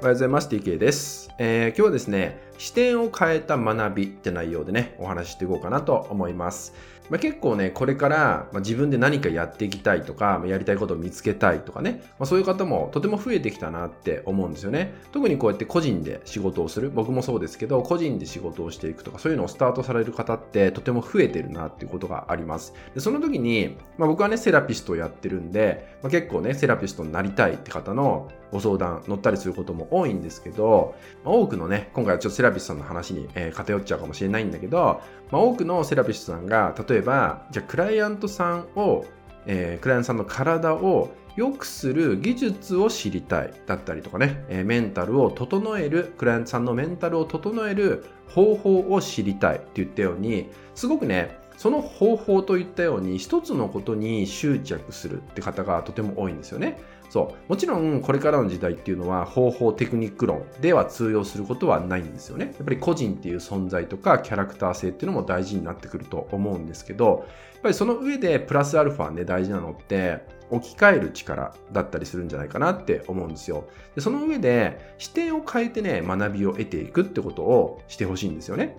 [0.00, 0.48] おはようございます。
[0.48, 6.74] TK です、えー、今日はですね、視点を変えた学びって内容でね、お話ししていこうかなと思います。
[7.10, 14.92] まあ、結構ね、これから、ま自分で何かやっていきたいとか、やりたいことを見つけたいとかね、まあ、そういう方もとても増えてきたなって思うんですよね。
[15.12, 22.74] 特にこうやって個人で仕事をする、僕もそうですけど、個人で仕事をしていくとか、そういうのをスタートされる方ってとても増えてるなっていうことがあります。
[22.94, 39.04] でその時に、まあ、僕はね、セラピストをやってるんで、ま、結構ね、セラピストになりたいって方のご相談乗ったりすることも多いんですけど、ま、多くのね、今回はちょっとセラピストさんの話に、えー、偏っちゃうかもしれないんだけど、まあ、多くのセラピストさんが、例えば、じゃあクライアントさんを、
[39.46, 56.80] えー、クライアントさんの体を良くする技術を知りたいだったりとかね、え、メンタルを整える、クライアントさんのメンタルを整える方法を知りたいって言ったように、すごくね、その方法といったように一つのことに執着するって方がとても多いんですよね。
[57.10, 57.50] そう。
[57.50, 62.54] もちろんこれからの時代っていうのは方法テクニック論では通用することはないんですよね。
[62.58, 73.64] やっぱり個人っていう存在とかキャラクター性っていうのも大事になってくると思うんですけど、やっぱりその上でプラスアルファね大事なのって置き換える力だったりするんじゃないかなって思うんですよ。
[73.96, 78.76] でその上で視点を変えてね学びを得ていくってことをしてほしいんですよね。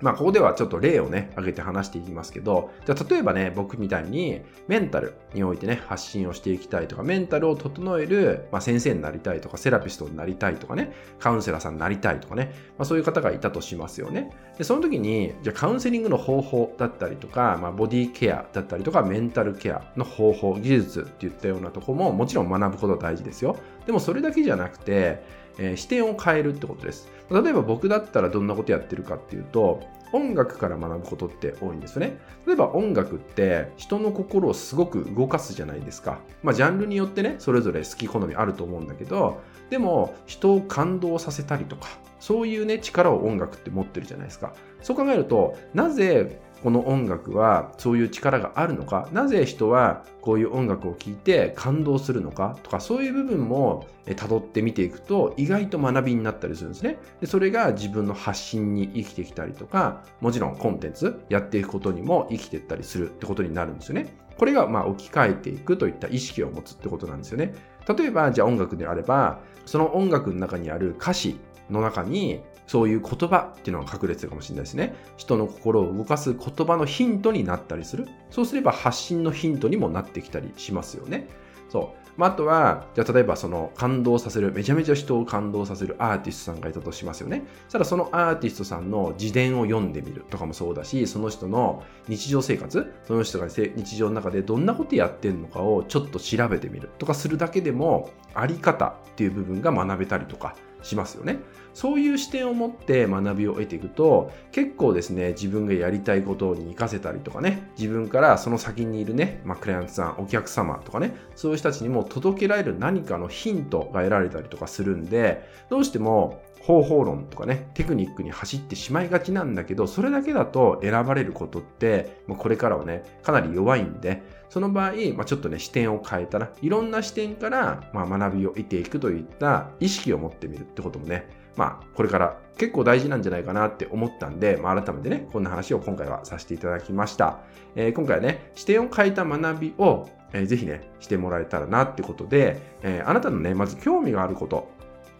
[0.00, 14.30] まあ、ここではちょっと例をね、挙げて話していきますけど、じゃあ例えばね、僕みたいにメンタルにおいてね、発信をしていきたいとか、メンタルを整える、まあ、先生になりたいとか、セラピストになりたいとかね、カウンセラーさんになりたいとかね、まあ、そういう方がいたとしますよね。
[14.56, 23.56] で、その時に、じゃあカウンセリングの方法だったりとか、まあ、ボディケアだったりとか、メンタルケアの方法、技術っていったようなとこももちろん学ぶことは大事ですよ。
[23.86, 25.22] でもそれだけじゃなくて、
[25.60, 27.08] えー、視点を変えるってことです。
[27.30, 32.18] 例えば僕だったらどんなことやってるかっていうと、音楽から学ぶことって多いんですよね。
[32.46, 36.18] 例えば音楽って人の心をすごく動かすじゃないですか。
[36.42, 44.54] まあジャンルによってね、それぞれ好き好みあると思うんだけど、でも人を感動させたりとか、そういうね、力を音楽って持ってるじゃないですか。
[44.82, 52.58] そう考えると、なぜこの音楽はそういう力があるのか、なぜ人はこういう音楽を聴いて感動するのか？
[52.62, 56.98] とか、そういう部分も辿って見ていくと意外と学びになったりするんですね。
[57.20, 64.14] でそれが自分の発信に生きてきたりとか、もちろんコンテンツやっていくことにも生きてったりするってことになるんですよね。
[64.36, 67.54] これがまあ置き換えていくといった意識を持つってことなんですよね。
[67.88, 71.38] 例えば、じゃあ音楽であれば、その音楽の中にある歌詞
[71.70, 74.94] の中にそういう言葉っていうのが隠れてるかもしれないですね。
[75.16, 78.06] 人の心を動かす言葉のヒントになったりする。
[78.30, 81.28] そうすれば発信のヒントにもなってきたりしますよね。
[81.68, 82.00] そう。
[82.16, 87.44] まあ、あとは、じゃあ例えばその感動させる、めちゃめちゃ人を感動させるアーティストさんがいたとしますよね。
[87.68, 101.38] したらそのアーティストさんの自伝を読んでみるとかもそうだし、その人の日常生活、その人が日常の中でどんなことやってるのかをちょっと調べてみるとかするだけでも、あり方っていう部分が学べたりとか、しますよね。
[101.74, 131.24] そういう視点を持って学びを得ていくと、結構ですね、自分がやりたいことに活かせたりとかね、自分からその先にいるね、まあ、クライアントさん、お客様とかね、そういう人たちにも届けられる何かのヒントが得られたりとかするんで、どうしても方法論とかね、テクニックに走ってしまいがちなんだけど、それだけだと選ばれることって、まあこれからはね、かなり弱いんで、その場合、まあ、ちょっとね、視点を変えたら、いろんな視点から、まあ、学びを得ていくといった意識を持ってみるってこともね、
[131.56, 137.38] まあ、これから結構大事なんじゃないかなって思ったんで、まあ、改めてね、こんな話を今回はさせていただきました。
[137.76, 144.68] えー、今回はね、視点を変えた学びを、えー、ぜひね、してもらえたらなってことで、えー、あなたのね、まず興味があること、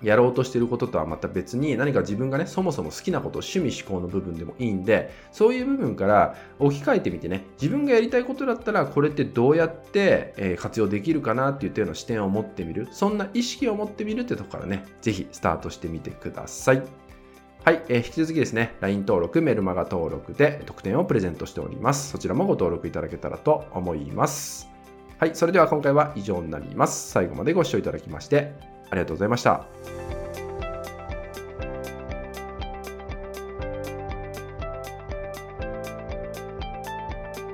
[0.03, 16.83] やろうとしてることとはまた別に何か自分がね、そもそも好きなこと、趣味思考の部分でもいいんで、そういう部分から置き換えてみてね、自分がやりたいことだったらこれってどうやって、活用できるかなっていうような視点を持ってみる、そんな意識を持ってみるってとこからね、ぜひスタートしてみてください。
[17.63, 22.11] はい、えー、引き続きですね、LINE 登録、メルマガ登録で特典をプレゼントしております。
[22.11, 24.71] そちらもご登録いただけたらと思います。
[25.19, 27.11] はい、それでは今回は以上になります。
[27.11, 28.55] 最後までご視聴いただきまして
[28.91, 30.00] ありがとうございました。